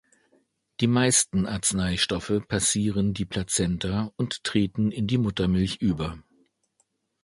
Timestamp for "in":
4.91-5.05